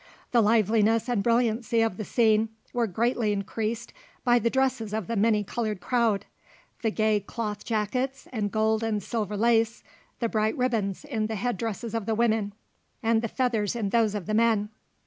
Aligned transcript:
The 0.31 0.41
liveliness 0.41 1.07
and 1.07 1.21
brilliancy 1.21 1.81
of 1.83 1.97
the 1.97 2.03
scene 2.03 2.49
were 2.73 2.87
greatly 2.87 3.31
increased 3.33 3.93
by 4.23 4.39
the 4.39 4.49
dresses 4.49 4.95
of 4.95 5.05
the 5.05 5.15
many 5.15 5.43
coloured 5.43 5.79
crowd: 5.79 6.25
the 6.81 6.89
gay 6.89 7.19
cloth 7.19 7.63
jackets 7.63 8.27
and 8.33 8.49
gold 8.51 8.81
and 8.81 9.03
silver 9.03 9.37
lace, 9.37 9.83
the 10.19 10.27
bright 10.27 10.57
ribbons 10.57 11.05
in 11.05 11.27
the 11.27 11.35
head 11.35 11.55
dresses 11.55 11.93
of 11.93 12.07
the 12.07 12.15
women, 12.15 12.53
and 13.03 13.21
the 13.21 13.27
feathers 13.27 13.75
in 13.75 13.89
those 13.89 14.15
of 14.15 14.25
the 14.25 14.33
men. 14.33 14.69